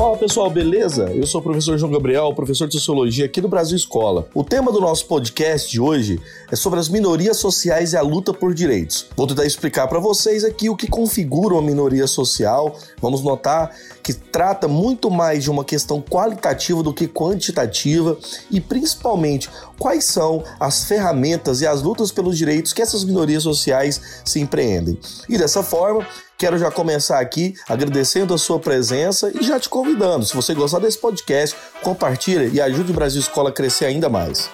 [0.00, 1.12] Fala pessoal, beleza?
[1.14, 4.26] Eu sou o professor João Gabriel, professor de Sociologia aqui do Brasil Escola.
[4.32, 6.18] O tema do nosso podcast de hoje
[6.50, 9.06] é sobre as minorias sociais e a luta por direitos.
[9.14, 12.74] Vou tentar explicar para vocês aqui o que configura uma minoria social.
[12.98, 13.76] Vamos notar
[14.12, 18.18] que trata muito mais de uma questão qualitativa do que quantitativa
[18.50, 19.48] e principalmente
[19.78, 24.98] quais são as ferramentas e as lutas pelos direitos que essas minorias sociais se empreendem.
[25.28, 26.06] E dessa forma,
[26.40, 30.24] Quero já começar aqui agradecendo a sua presença e já te convidando.
[30.24, 34.48] Se você gostar desse podcast, compartilhe e ajude o Brasil Escola a crescer ainda mais.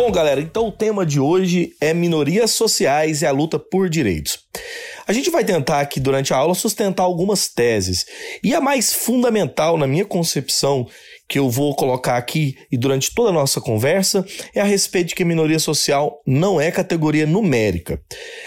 [0.00, 4.38] Bom, galera, então o tema de hoje é minorias sociais e a luta por direitos.
[5.06, 8.06] A gente vai tentar aqui durante a aula sustentar algumas teses.
[8.42, 10.86] E a mais fundamental, na minha concepção,
[11.30, 15.14] que eu vou colocar aqui e durante toda a nossa conversa é a respeito de
[15.14, 18.00] que minoria social não é categoria numérica.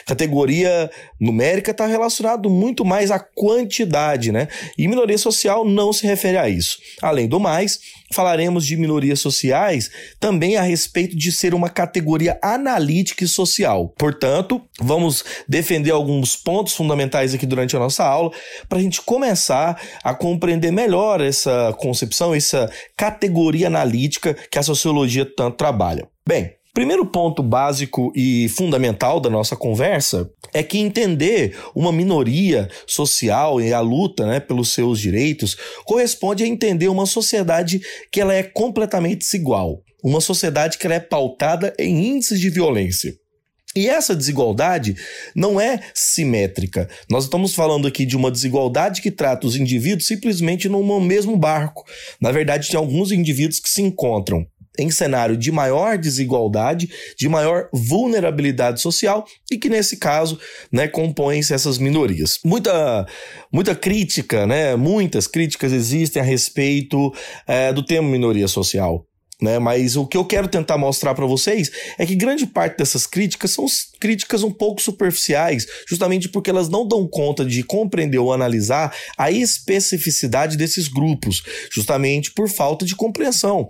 [0.05, 4.49] Categoria numérica está relacionado muito mais à quantidade, né?
[4.77, 6.77] E minoria social não se refere a isso.
[7.01, 7.79] Além do mais,
[8.14, 13.94] falaremos de minorias sociais também a respeito de ser uma categoria analítica e social.
[13.97, 18.31] Portanto, vamos defender alguns pontos fundamentais aqui durante a nossa aula
[18.69, 25.25] para a gente começar a compreender melhor essa concepção, essa categoria analítica que a sociologia
[25.25, 26.08] tanto trabalha.
[26.28, 33.61] Bem, Primeiro ponto básico e fundamental da nossa conversa é que entender uma minoria social
[33.61, 37.79] e a luta né, pelos seus direitos corresponde a entender uma sociedade
[38.11, 43.13] que ela é completamente desigual, uma sociedade que ela é pautada em índices de violência.
[43.75, 44.95] E essa desigualdade
[45.35, 46.88] não é simétrica.
[47.09, 51.83] Nós estamos falando aqui de uma desigualdade que trata os indivíduos simplesmente no mesmo barco.
[52.21, 54.45] Na verdade, tem alguns indivíduos que se encontram
[54.77, 60.39] em cenário de maior desigualdade, de maior vulnerabilidade social e que nesse caso,
[60.71, 62.39] né, compõem-se essas minorias.
[62.44, 63.06] Muita,
[63.51, 67.13] muita crítica, né, muitas críticas existem a respeito
[67.47, 69.06] é, do termo minoria social.
[69.44, 69.59] Né?
[69.59, 73.51] Mas o que eu quero tentar mostrar para vocês é que grande parte dessas críticas
[73.51, 73.66] são
[74.00, 79.29] críticas um pouco superficiais, justamente porque elas não dão conta de compreender ou analisar a
[79.31, 83.67] especificidade desses grupos, justamente por falta de compreensão.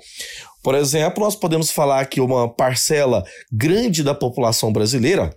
[0.64, 5.30] Por exemplo, nós podemos falar que uma parcela grande da população brasileira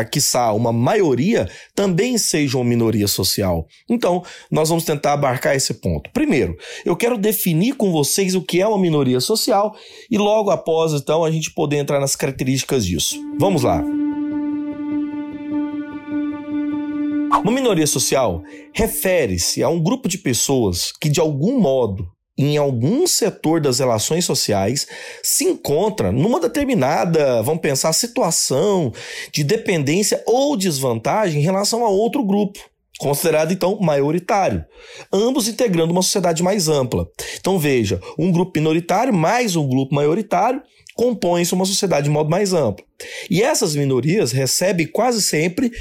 [0.00, 3.66] a quiçá uma maioria, também seja uma minoria social.
[3.88, 6.10] Então, nós vamos tentar abarcar esse ponto.
[6.10, 6.56] Primeiro,
[6.86, 9.74] eu quero definir com vocês o que é uma minoria social
[10.10, 13.20] e logo após, então, a gente poder entrar nas características disso.
[13.38, 13.82] Vamos lá.
[17.42, 22.08] Uma minoria social refere-se a um grupo de pessoas que, de algum modo,
[22.42, 24.86] em algum setor das relações sociais
[25.22, 28.92] se encontra numa determinada, vamos pensar, situação
[29.32, 32.58] de dependência ou desvantagem em relação a outro grupo
[32.98, 34.62] considerado então maioritário,
[35.10, 37.08] ambos integrando uma sociedade mais ampla.
[37.38, 40.62] Então veja, um grupo minoritário mais um grupo maioritário
[40.94, 42.84] compõem-se uma sociedade de modo mais amplo.
[43.30, 45.72] E essas minorias recebem quase sempre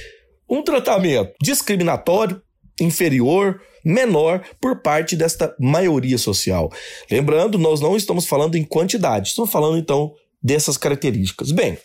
[0.50, 2.42] um tratamento discriminatório,
[2.84, 6.72] inferior, menor por parte desta maioria social.
[7.10, 11.52] Lembrando, nós não estamos falando em quantidade, estamos falando então dessas características.
[11.52, 11.78] Bem,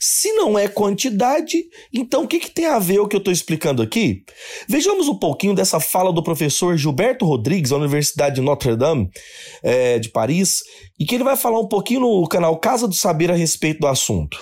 [0.00, 3.32] se não é quantidade, então o que, que tem a ver o que eu estou
[3.32, 4.24] explicando aqui?
[4.68, 9.08] Vejamos um pouquinho dessa fala do professor Gilberto Rodrigues, da Universidade de Notre Dame,
[9.62, 10.62] é, de Paris,
[10.98, 13.86] e que ele vai falar um pouquinho no canal Casa do Saber a respeito do
[13.86, 14.40] assunto.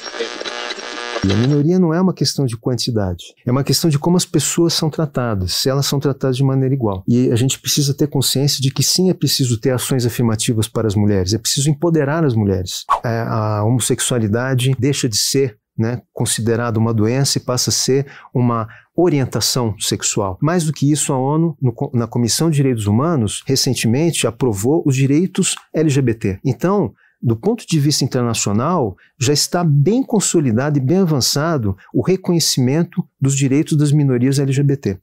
[1.22, 4.25] E a minoria não é uma questão de quantidade, é uma questão de como as
[4.25, 7.04] pessoas são tratadas, se elas são tratadas de maneira igual.
[7.06, 10.86] E a gente precisa ter consciência de que sim, é preciso ter ações afirmativas para
[10.86, 12.84] as mulheres, é preciso empoderar as mulheres.
[13.04, 18.69] É, a homossexualidade deixa de ser né, considerada uma doença e passa a ser uma
[18.97, 20.38] orientação sexual.
[20.41, 24.94] Mais do que isso, a ONU, no, na Comissão de Direitos Humanos, recentemente aprovou os
[24.94, 26.38] direitos LGBT.
[26.44, 26.92] Então,
[27.22, 33.36] do ponto de vista internacional, já está bem consolidado e bem avançado o reconhecimento dos
[33.36, 34.98] direitos das minorias LGBT.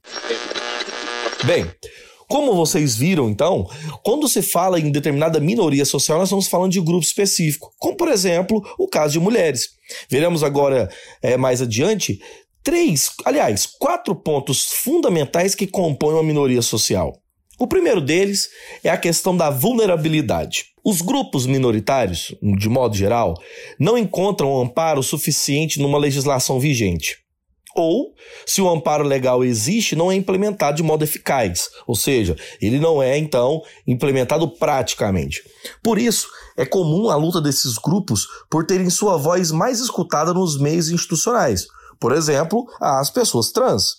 [1.44, 1.66] Bem,
[2.28, 3.66] como vocês viram, então,
[4.02, 8.08] quando se fala em determinada minoria social, nós estamos falando de grupo específico, como por
[8.08, 9.70] exemplo o caso de mulheres.
[10.10, 10.90] Veremos agora
[11.22, 12.20] é, mais adiante
[12.62, 17.18] três, aliás, quatro pontos fundamentais que compõem uma minoria social.
[17.58, 18.50] O primeiro deles
[18.84, 20.66] é a questão da vulnerabilidade.
[20.84, 23.34] Os grupos minoritários, de modo geral,
[23.80, 27.18] não encontram amparo suficiente numa legislação vigente.
[27.74, 28.14] Ou,
[28.46, 33.02] se o amparo legal existe, não é implementado de modo eficaz, ou seja, ele não
[33.02, 35.42] é então implementado praticamente.
[35.82, 40.58] Por isso, é comum a luta desses grupos por terem sua voz mais escutada nos
[40.60, 41.66] meios institucionais,
[42.00, 43.98] Por exemplo, as pessoas trans.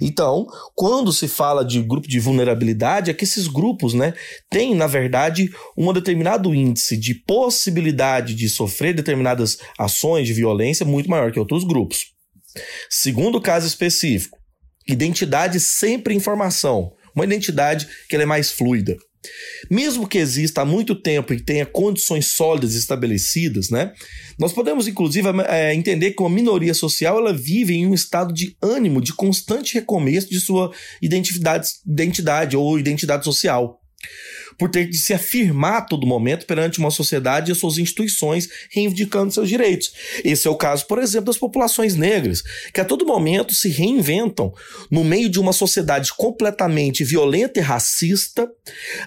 [0.00, 4.14] Então, quando se fala de grupo de vulnerabilidade, é que esses grupos né,
[4.48, 11.10] têm, na verdade, um determinado índice de possibilidade de sofrer determinadas ações de violência muito
[11.10, 12.12] maior que outros grupos.
[12.88, 14.38] Segundo caso específico,
[14.88, 18.96] identidade sempre informação, uma identidade que é mais fluida.
[19.70, 23.92] Mesmo que exista há muito tempo e tenha condições sólidas estabelecidas, né,
[24.38, 28.56] nós podemos inclusive é, entender que uma minoria social ela vive em um estado de
[28.62, 30.72] ânimo, de constante recomeço de sua
[31.02, 33.79] identidade, identidade ou identidade social
[34.58, 39.32] por ter de se afirmar a todo momento perante uma sociedade e suas instituições reivindicando
[39.32, 39.92] seus direitos.
[40.22, 42.42] Esse é o caso, por exemplo, das populações negras,
[42.72, 44.52] que a todo momento se reinventam
[44.90, 48.50] no meio de uma sociedade completamente violenta e racista,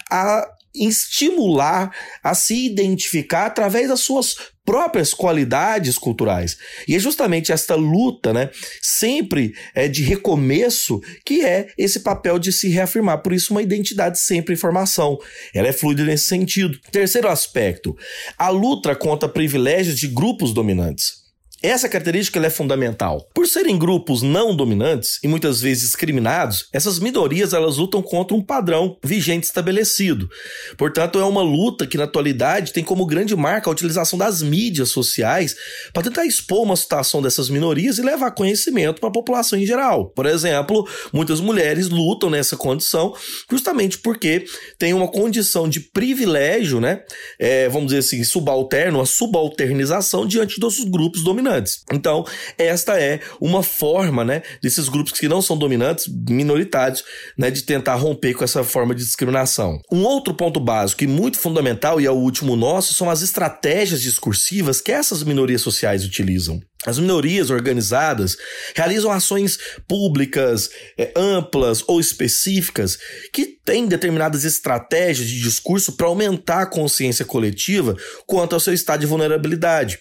[0.10, 6.58] a estimular a se identificar através das suas próprias qualidades culturais.
[6.88, 8.50] E é justamente esta luta, né,
[8.82, 13.22] sempre é de recomeço, que é esse papel de se reafirmar.
[13.22, 15.18] Por isso, uma identidade sempre em formação.
[15.54, 16.80] Ela é fluida nesse sentido.
[16.92, 17.96] Terceiro aspecto,
[18.38, 21.23] a luta contra privilégios de grupos dominantes.
[21.66, 23.26] Essa característica é fundamental.
[23.34, 28.44] Por serem grupos não dominantes e muitas vezes discriminados, essas minorias elas lutam contra um
[28.44, 30.30] padrão vigente estabelecido.
[30.78, 34.90] Portanto, é uma luta que na atualidade tem como grande marca a utilização das mídias
[34.90, 35.56] sociais
[35.94, 40.10] para tentar expor uma situação dessas minorias e levar conhecimento para a população em geral.
[40.10, 43.16] Por exemplo, muitas mulheres lutam nessa condição
[43.50, 44.44] justamente porque
[44.78, 47.04] tem uma condição de privilégio, né?
[47.40, 51.84] É, vamos dizer assim, subalterno, uma subalternização diante dos grupos dominantes dominantes.
[51.92, 52.26] Então,
[52.58, 57.04] esta é uma forma, né, desses grupos que não são dominantes, minoritários,
[57.38, 59.80] né, de tentar romper com essa forma de discriminação.
[59.92, 64.02] Um outro ponto básico e muito fundamental, e é o último nosso, são as estratégias
[64.02, 66.60] discursivas que essas minorias sociais utilizam.
[66.86, 68.36] As minorias organizadas
[68.76, 69.58] realizam ações
[69.88, 72.98] públicas, é, amplas ou específicas
[73.32, 77.96] que têm determinadas estratégias de discurso para aumentar a consciência coletiva
[78.28, 80.00] quanto ao seu estado de vulnerabilidade.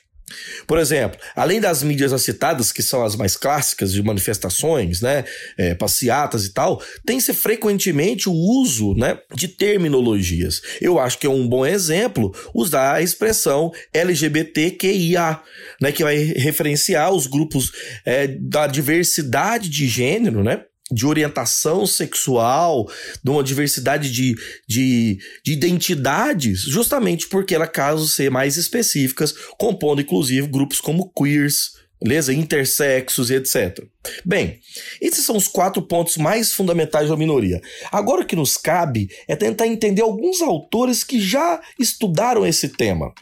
[0.67, 5.25] Por exemplo, além das mídias citadas, que são as mais clássicas de manifestações, né,
[5.57, 10.61] é, passeatas e tal, tem-se frequentemente o uso né, de terminologias.
[10.81, 15.41] Eu acho que é um bom exemplo usar a expressão LGBTQIA,
[15.81, 17.73] né, que vai referenciar os grupos
[18.05, 20.63] é, da diversidade de gênero, né?
[20.93, 22.89] De orientação sexual,
[23.23, 24.35] de uma diversidade de,
[24.69, 31.73] de, de identidades, justamente porque ela caso ser mais específicas, compondo inclusive grupos como queers,
[32.03, 32.35] beleza?
[32.35, 33.85] Intersexos e etc.
[34.25, 34.59] Bem,
[35.01, 37.61] esses são os quatro pontos mais fundamentais da minoria.
[37.91, 43.13] Agora o que nos cabe é tentar entender alguns autores que já estudaram esse tema.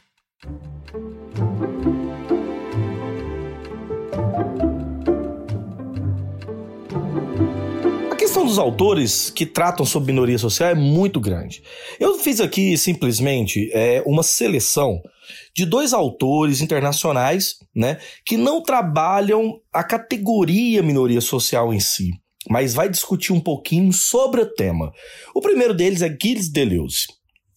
[8.20, 11.62] Questão dos autores que tratam sobre minoria social é muito grande.
[11.98, 15.00] Eu fiz aqui simplesmente é, uma seleção
[15.56, 22.10] de dois autores internacionais, né, que não trabalham a categoria minoria social em si,
[22.46, 24.92] mas vai discutir um pouquinho sobre o tema.
[25.34, 27.06] O primeiro deles é Gilles Deleuze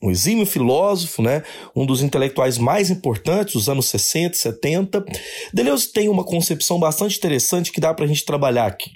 [0.02, 1.44] um exímio filósofo, né,
[1.74, 5.06] um dos intelectuais mais importantes dos anos 60 e 70.
[5.54, 8.92] Deleuze tem uma concepção bastante interessante que dá para a gente trabalhar aqui.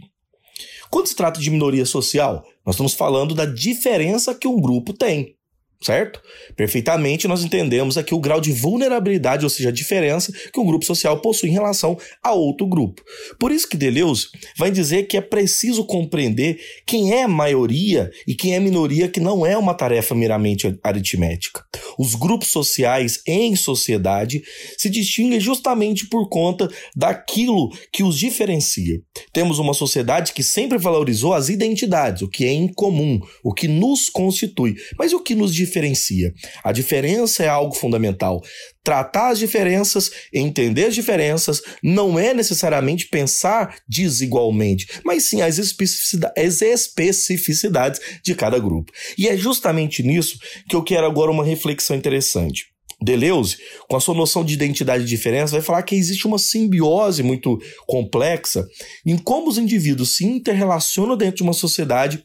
[0.90, 5.37] Quando se trata de minoria social, nós estamos falando da diferença que um grupo tem
[5.82, 6.22] certo?
[6.56, 10.86] Perfeitamente nós entendemos aqui o grau de vulnerabilidade, ou seja, a diferença que um grupo
[10.86, 13.02] social possui em relação a outro grupo.
[13.40, 18.56] Por isso que Deleuze vai dizer que é preciso compreender quem é maioria e quem
[18.56, 21.64] é minoria, que não é uma tarefa meramente aritmética.
[21.98, 24.42] Os grupos sociais em sociedade
[24.78, 29.00] se distinguem justamente por conta daquilo que os diferencia.
[29.32, 34.10] Temos uma sociedade que sempre valorizou as identidades, o que é incomum, o que nos
[34.10, 36.34] constitui, mas o que nos diferencia.
[36.64, 38.42] A diferença é algo fundamental.
[38.84, 48.00] Tratar as diferenças, entender as diferenças, não é necessariamente pensar desigualmente, mas sim as especificidades
[48.24, 48.92] de cada grupo.
[49.18, 52.66] E é justamente nisso que eu quero agora uma reflexão interessante.
[53.00, 53.58] Deleuze,
[53.88, 57.60] com a sua noção de identidade e diferença, vai falar que existe uma simbiose muito
[57.86, 58.66] complexa
[59.06, 62.24] em como os indivíduos se interrelacionam dentro de uma sociedade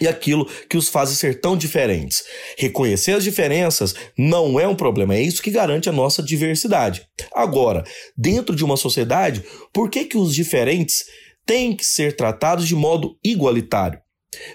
[0.00, 2.22] e aquilo que os faz ser tão diferentes.
[2.56, 7.06] Reconhecer as diferenças não é um problema, é isso que garante a nossa diversidade.
[7.34, 7.84] Agora,
[8.16, 11.04] dentro de uma sociedade, por que, que os diferentes
[11.46, 14.00] têm que ser tratados de modo igualitário?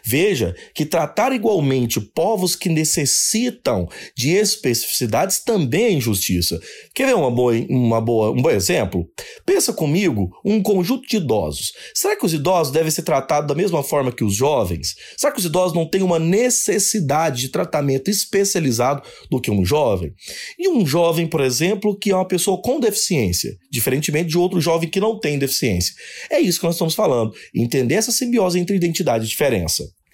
[0.06, 6.60] Veja que tratar igualmente povos que necessitam de especificidades também é injustiça.
[6.94, 9.08] Quer ver uma boa, uma boa, um bom exemplo?
[9.46, 11.72] Pensa comigo um conjunto de idosos.
[11.94, 14.94] Será que os idosos devem ser tratados da mesma forma que os jovens?
[15.18, 20.14] Será que os idosos não têm uma necessidade de tratamento especializado do que um jovem?
[20.60, 24.90] E um jovem, por exemplo, que é uma pessoa com deficiência, diferentemente de outro jovem
[24.90, 25.94] que não tem deficiência.
[26.30, 27.34] É isso que nós estamos falando.
[27.56, 29.63] Entender essa simbiose entre identidade e diferença.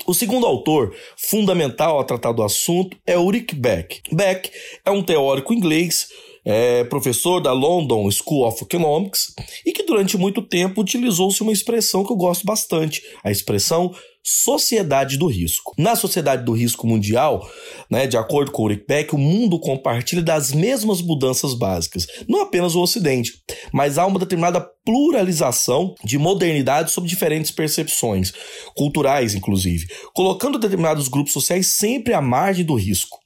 [0.06, 4.02] O segundo autor fundamental a tratar do assunto é Ulrich Beck.
[4.12, 4.50] Beck
[4.86, 6.08] é um teórico inglês,
[6.46, 9.34] é professor da London School of Economics
[9.66, 13.94] e que durante muito tempo utilizou-se uma expressão que eu gosto bastante, a expressão
[14.32, 15.74] sociedade do risco.
[15.76, 17.50] Na sociedade do risco mundial,
[17.90, 22.42] né, de acordo com o Ulrich Beck, o mundo compartilha das mesmas mudanças básicas, não
[22.42, 23.34] apenas o Ocidente,
[23.74, 28.32] mas há uma determinada pluralização de modernidade sob diferentes percepções,
[28.76, 33.18] culturais inclusive, colocando determinados grupos sociais sempre à margem do risco.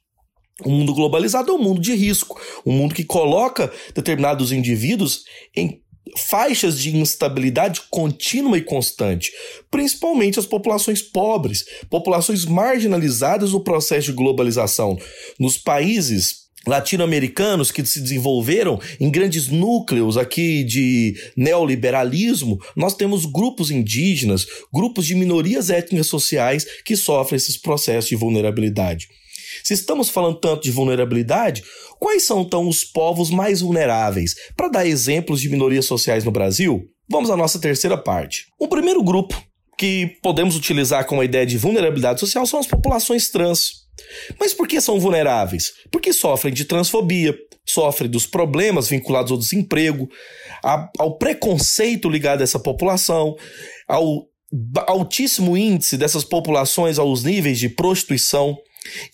[0.64, 5.82] O mundo globalizado é um mundo de risco, um mundo que coloca determinados indivíduos em
[6.16, 9.32] faixas de instabilidade contínua e constante,
[9.70, 14.98] principalmente as populações pobres, populações marginalizadas no processo de globalização.
[15.38, 23.70] Nos países latino-americanos que se desenvolveram em grandes núcleos aqui de neoliberalismo, nós temos grupos
[23.70, 29.08] indígenas, grupos de minorias étnicas sociais que sofrem esses processos de vulnerabilidade.
[29.64, 31.64] Se estamos falando tanto de vulnerabilidade,
[31.98, 34.34] quais são então os povos mais vulneráveis?
[34.54, 38.44] Para dar exemplos de minorias sociais no Brasil, vamos à nossa terceira parte.
[38.60, 39.42] O primeiro grupo
[39.78, 43.84] que podemos utilizar com a ideia de vulnerabilidade social são as populações trans.
[44.38, 45.72] Mas por que são vulneráveis?
[45.90, 47.34] Porque sofrem de transfobia,
[47.66, 50.10] sofrem dos problemas vinculados ao desemprego,
[50.98, 53.34] ao preconceito ligado a essa população,
[53.88, 54.26] ao
[54.86, 58.58] altíssimo índice dessas populações aos níveis de prostituição.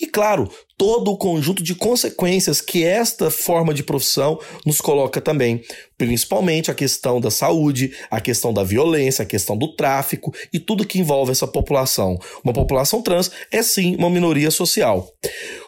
[0.00, 5.62] E claro, todo o conjunto de consequências que esta forma de profissão nos coloca também,
[5.98, 10.86] principalmente a questão da saúde, a questão da violência, a questão do tráfico e tudo
[10.86, 12.18] que envolve essa população.
[12.42, 15.06] Uma população trans é sim uma minoria social.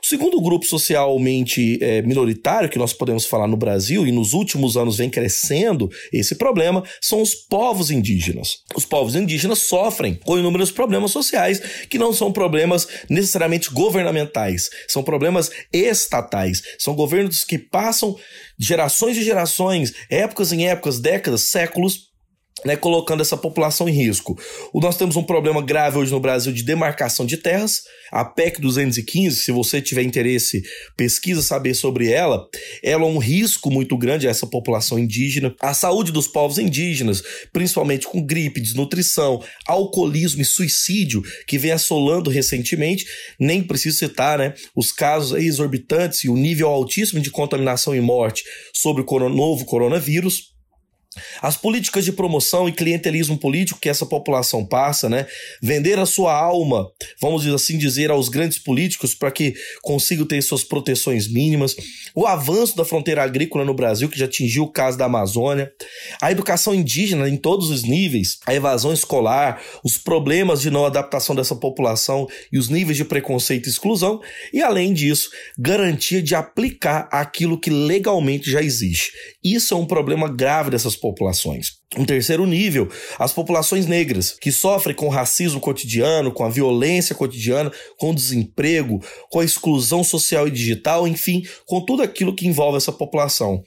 [0.02, 4.78] O segundo grupo socialmente é, minoritário que nós podemos falar no Brasil e nos últimos
[4.78, 8.60] anos vem crescendo esse problema são os povos indígenas.
[8.74, 15.01] Os povos indígenas sofrem com inúmeros problemas sociais que não são problemas necessariamente governamentais, são
[15.02, 18.16] são problemas estatais, são governos que passam
[18.58, 22.11] gerações e gerações, épocas em épocas, décadas, séculos,
[22.64, 24.38] né, colocando essa população em risco.
[24.72, 27.82] O, nós temos um problema grave hoje no Brasil de demarcação de terras.
[28.10, 30.62] A PEC 215, se você tiver interesse,
[30.96, 32.46] pesquisa saber sobre ela.
[32.82, 35.54] Ela é um risco muito grande a essa população indígena.
[35.60, 42.30] A saúde dos povos indígenas, principalmente com gripe, desnutrição, alcoolismo e suicídio, que vem assolando
[42.30, 43.06] recentemente.
[43.40, 48.44] Nem preciso citar né, os casos exorbitantes e o nível altíssimo de contaminação e morte
[48.74, 50.51] sobre o novo coronavírus.
[51.40, 55.26] As políticas de promoção e clientelismo político que essa população passa, né?
[55.62, 56.90] Vender a sua alma,
[57.20, 61.76] vamos assim dizer, aos grandes políticos para que consigam ter suas proteções mínimas.
[62.14, 65.70] O avanço da fronteira agrícola no Brasil, que já atingiu o caso da Amazônia.
[66.20, 68.38] A educação indígena em todos os níveis.
[68.46, 73.66] A evasão escolar, os problemas de não adaptação dessa população e os níveis de preconceito
[73.66, 74.20] e exclusão.
[74.52, 79.12] E, além disso, garantia de aplicar aquilo que legalmente já existe.
[79.42, 81.82] Isso é um problema grave dessas populações.
[81.98, 87.14] Um terceiro nível, as populações negras, que sofrem com o racismo cotidiano, com a violência
[87.14, 88.98] cotidiana, com o desemprego,
[89.30, 93.62] com a exclusão social e digital, enfim, com tudo aquilo que envolve essa população.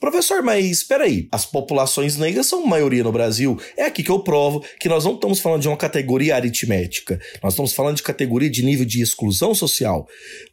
[0.00, 3.58] Professor, mas espera aí, as populações negras são maioria no Brasil.
[3.76, 7.20] É aqui que eu provo que nós não estamos falando de uma categoria aritmética.
[7.42, 10.06] Nós estamos falando de categoria de nível de exclusão social.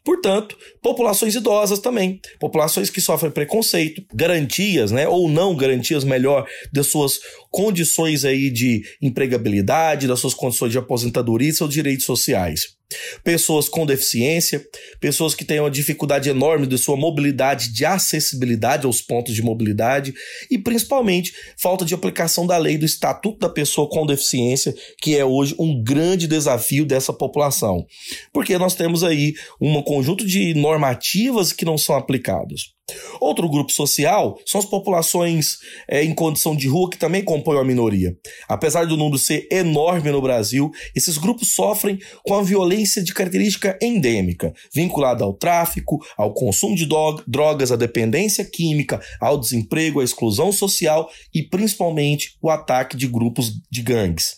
[0.04, 6.88] Portanto, populações idosas também, populações que sofrem preconceito, garantias, né, ou não garantias melhor das
[6.88, 7.18] suas
[7.50, 12.81] condições aí de empregabilidade, das suas condições de aposentadoria e seus direitos sociais
[13.24, 14.64] pessoas com deficiência,
[15.00, 20.14] pessoas que têm uma dificuldade enorme de sua mobilidade, de acessibilidade aos pontos de mobilidade
[20.50, 25.24] e principalmente falta de aplicação da lei do Estatuto da Pessoa com Deficiência, que é
[25.24, 27.86] hoje um grande desafio dessa população.
[28.32, 32.72] Porque nós temos aí um conjunto de normativas que não são aplicadas.
[33.20, 35.58] Outro grupo social são as populações
[35.88, 38.16] é, em condição de rua que também compõem a minoria.
[38.48, 43.78] Apesar do número ser enorme no Brasil, esses grupos sofrem com a violência de característica
[43.80, 46.86] endêmica, vinculada ao tráfico, ao consumo de
[47.26, 53.52] drogas, à dependência química, ao desemprego, à exclusão social e principalmente o ataque de grupos
[53.70, 54.34] de gangues.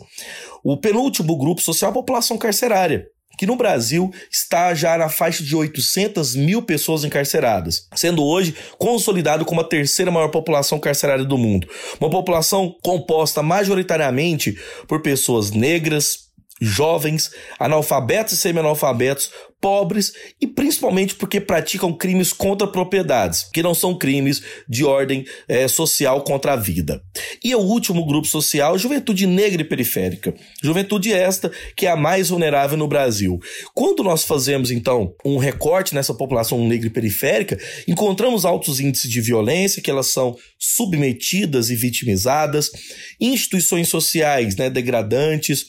[0.63, 3.07] O penúltimo grupo social é a população carcerária
[3.39, 9.45] que no Brasil está já na faixa de 800 mil pessoas encarceradas, sendo hoje consolidado
[9.45, 11.69] como a terceira maior população carcerária do mundo.
[12.01, 16.25] Uma população composta majoritariamente por pessoas negras,
[16.61, 19.31] jovens, analfabetos e semi-analfabetos,
[19.65, 25.67] pobres e principalmente porque praticam crimes contra propriedades, que não são crimes de ordem é,
[25.67, 27.01] social contra a vida.
[27.43, 30.35] E o último grupo social, juventude negra e periférica.
[30.63, 33.39] Juventude esta que é a mais vulnerável no Brasil.
[33.75, 39.23] Quando nós fazemos, então, um recorte nessa população negra e periférica, encontramos altos índices de
[39.23, 42.71] violência, que elas são submetidas e vitimizadas,
[43.19, 45.65] instituições sociais né, degradantes,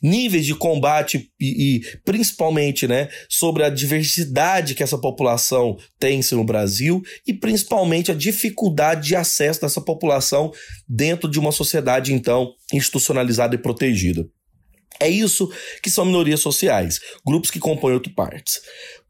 [0.00, 3.08] níveis de combate e, e principalmente né,
[3.40, 9.62] sobre a diversidade que essa população tem no Brasil e principalmente a dificuldade de acesso
[9.62, 10.52] dessa população
[10.86, 14.28] dentro de uma sociedade então institucionalizada e protegida.
[15.00, 15.50] É isso
[15.82, 18.60] que são minorias sociais, grupos que compõem outras partes.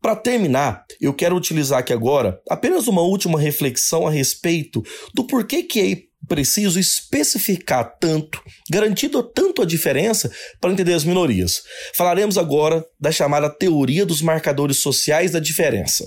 [0.01, 4.81] Para terminar, eu quero utilizar aqui agora apenas uma última reflexão a respeito
[5.13, 5.81] do porquê que
[6.31, 11.65] preciso especificar tanto, garantindo tanto a diferença para entender as minorias.
[11.93, 16.07] Falaremos agora da chamada teoria dos marcadores sociais da diferença.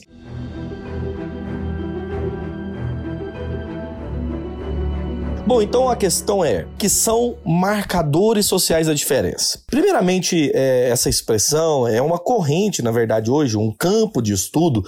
[5.45, 9.61] Bom, então a questão é que são marcadores sociais da diferença.
[9.67, 14.81] Primeiramente, é, essa expressão é uma corrente, na verdade, hoje, um campo de estudo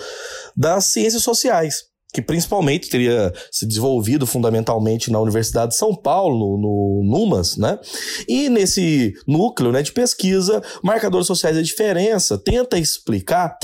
[0.56, 7.04] das ciências sociais que principalmente teria se desenvolvido fundamentalmente na Universidade de São Paulo, no,
[7.04, 7.78] NUMAS, né?
[8.26, 13.58] E nesse núcleo né, de pesquisa, marcadores sociais da diferença tenta explicar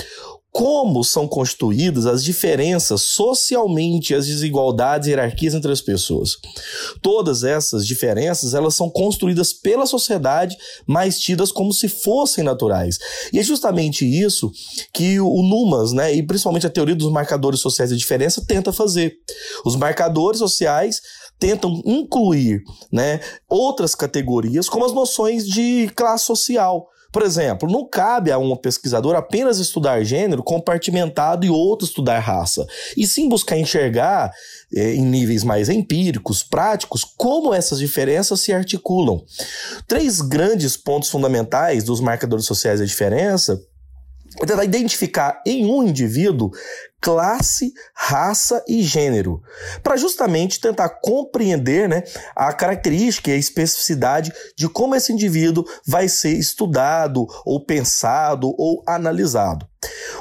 [0.51, 6.37] como são constituídas as diferenças socialmente, as desigualdades e hierarquias entre as pessoas.
[7.01, 12.99] Todas essas diferenças, elas são construídas pela sociedade, mas tidas como se fossem naturais.
[13.31, 14.51] E é justamente isso
[14.93, 19.15] que o Numas, né, e principalmente a teoria dos marcadores sociais de diferença tenta fazer.
[19.65, 20.99] Os marcadores sociais
[21.39, 22.61] tentam incluir,
[22.91, 28.55] né, outras categorias como as noções de classe social, por exemplo, não cabe a um
[28.55, 34.31] pesquisador apenas estudar gênero compartimentado e outro estudar raça, e sim buscar enxergar
[34.73, 39.23] eh, em níveis mais empíricos, práticos, como essas diferenças se articulam.
[39.87, 43.61] Três grandes pontos fundamentais dos marcadores sociais da diferença
[44.41, 46.51] é tentar identificar em um indivíduo
[47.01, 49.41] classe, raça e gênero,
[49.81, 52.03] para justamente tentar compreender né,
[52.35, 58.83] a característica e a especificidade de como esse indivíduo vai ser estudado, ou pensado, ou
[58.87, 59.67] analisado.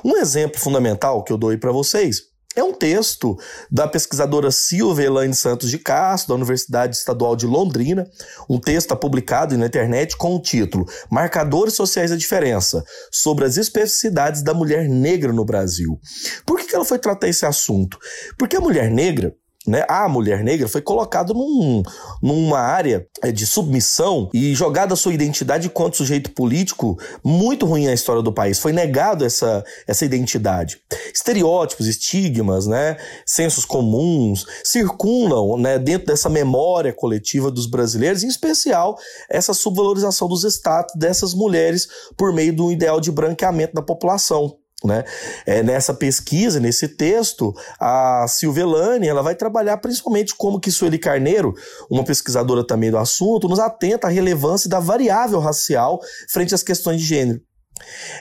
[0.03, 2.30] Um exemplo fundamental que eu dou aí para vocês
[2.61, 3.37] é um texto
[3.71, 8.07] da pesquisadora Silvia Elaine Santos de Castro, da Universidade Estadual de Londrina.
[8.49, 14.43] Um texto publicado na internet com o título Marcadores Sociais da Diferença, sobre as especificidades
[14.43, 15.99] da mulher negra no Brasil.
[16.47, 17.99] Por que ela foi tratar esse assunto?
[18.39, 19.35] Porque a mulher negra
[19.67, 21.83] né, a mulher negra foi colocada num,
[22.23, 27.87] numa área é, de submissão e jogada a sua identidade enquanto sujeito político muito ruim
[27.87, 28.59] na história do país.
[28.59, 30.81] Foi negado essa, essa identidade.
[31.15, 32.97] Estereótipos, estigmas, né,
[33.27, 40.45] sensos comuns circulam né, dentro dessa memória coletiva dos brasileiros, em especial essa subvalorização dos
[40.45, 44.60] status dessas mulheres por meio do ideal de branqueamento da população.
[44.83, 45.05] Né?
[45.45, 51.55] É, nessa pesquisa, nesse texto, a Silvelane ela vai trabalhar principalmente como que Sueli Carneiro,
[51.91, 56.01] uma pesquisadora também do assunto, nos atenta à relevância da variável racial
[56.33, 57.41] frente às questões de gênero.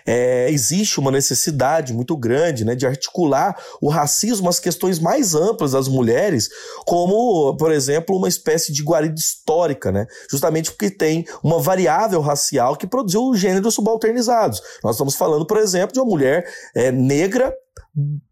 [0.05, 5.71] É, existe uma necessidade muito grande né, de articular o racismo às questões mais amplas
[5.71, 6.49] das mulheres,
[6.85, 12.75] como, por exemplo, uma espécie de guarida histórica, né, justamente porque tem uma variável racial
[12.75, 14.61] que produziu gêneros subalternizados.
[14.83, 17.53] Nós estamos falando, por exemplo, de uma mulher é, negra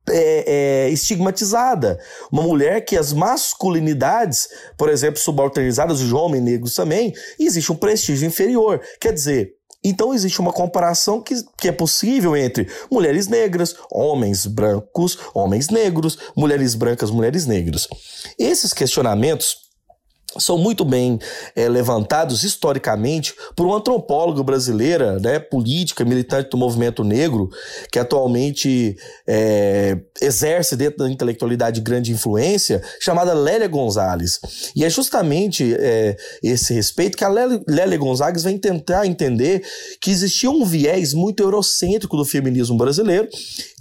[0.09, 1.99] é, é, estigmatizada.
[2.31, 8.27] Uma mulher que as masculinidades, por exemplo, subalternizadas, os homens negros também, existe um prestígio
[8.27, 8.81] inferior.
[8.99, 9.56] Quer dizer,
[9.87, 16.17] então existe uma comparação que, que é possível entre mulheres negras, homens brancos, homens negros,
[16.35, 17.87] mulheres brancas, mulheres negras.
[18.37, 19.66] Esses questionamentos
[20.39, 21.19] são muito bem
[21.55, 27.49] é, levantados historicamente por uma antropóloga brasileira, né, política, militante do movimento negro,
[27.91, 28.95] que atualmente
[29.27, 34.39] é, exerce dentro da intelectualidade grande influência, chamada Lélia Gonzalez.
[34.75, 39.63] E é justamente é, esse respeito que a Lélia Gonzalez vem tentar entender
[40.01, 43.27] que existia um viés muito eurocêntrico do feminismo brasileiro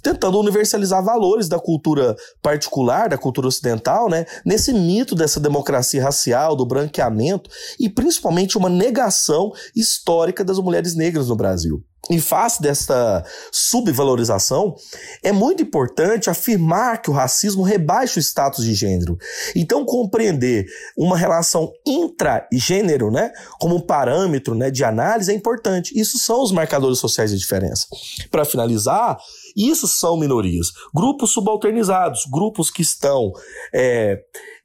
[0.07, 6.46] tentando universalizar valores da cultura particular, da cultura ocidental, né, nesse mito dessa democracia racial,
[6.55, 11.83] do branqueamento e principalmente uma negação histórica das mulheres negras no Brasil.
[12.09, 14.75] Em face desta subvalorização,
[15.21, 19.17] é muito importante afirmar que o racismo rebaixa o status de gênero.
[19.53, 20.65] Então, compreender
[20.97, 25.99] uma relação intragênero, né, como um parâmetro né, de análise é importante.
[25.99, 27.87] Isso são os marcadores sociais de diferença.
[28.31, 29.17] Para finalizar,
[29.55, 30.67] isso são minorias.
[30.95, 33.33] Grupos subalternizados, grupos que estão
[33.73, 34.17] é,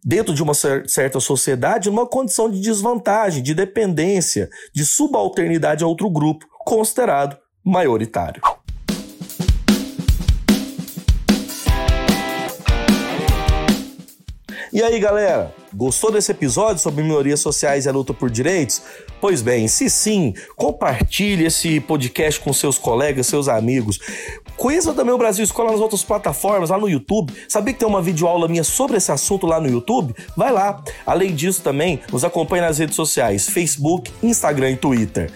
[0.05, 6.11] dentro de uma certa sociedade numa condição de desvantagem, de dependência, de subalternidade a outro
[6.11, 8.43] grupo considerado maioritário.
[14.73, 15.55] E aí, galera?
[15.75, 18.81] Gostou desse episódio sobre minorias sociais e a luta por direitos?
[19.21, 24.01] Pois bem, se sim, compartilhe esse podcast com seus colegas, seus amigos.
[24.63, 27.35] Conheça também o Brasil Escola nas outras plataformas, lá no YouTube.
[27.49, 30.15] Sabia que tem uma videoaula minha sobre esse assunto lá no YouTube?
[30.37, 30.81] Vai lá.
[31.05, 35.33] Além disso, também nos acompanhe nas redes sociais: Facebook, Instagram e Twitter.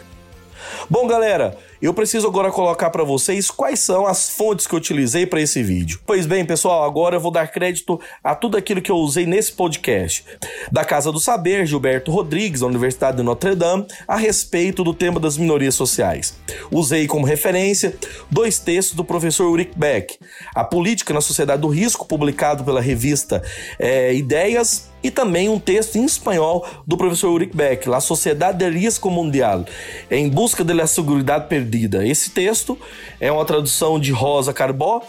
[0.89, 5.27] Bom, galera, eu preciso agora colocar para vocês quais são as fontes que eu utilizei
[5.27, 6.01] para esse vídeo.
[6.07, 9.53] Pois bem, pessoal, agora eu vou dar crédito a tudo aquilo que eu usei nesse
[9.53, 10.25] podcast.
[10.71, 15.21] Da Casa do Saber, Gilberto Rodrigues, da Universidade de Notre Dame, a respeito do tema
[15.21, 16.37] das minorias sociais.
[16.71, 17.97] Usei como referência
[18.31, 20.19] dois textos do professor Ulrich Beck,
[20.55, 23.43] A Política na Sociedade do Risco, publicado pela revista
[23.79, 28.69] é, Ideias e também um texto em espanhol do professor Ulrich Beck, La Sociedade de
[28.69, 29.65] Risco Mundial,
[30.11, 32.07] em busca da segurança perdida.
[32.07, 32.79] Esse texto
[33.21, 35.03] é uma tradução de Rosa Carbó,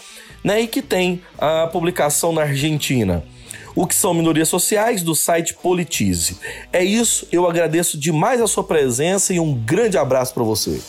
[0.44, 3.24] né, e que tem a publicação na Argentina.
[3.76, 6.38] O que são minorias sociais do site Politize.
[6.74, 10.80] É isso, eu agradeço demais a sua presença e um grande abraço para você.